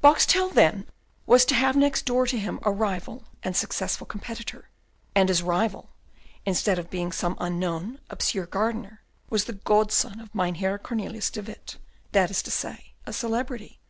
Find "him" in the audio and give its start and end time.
2.38-2.60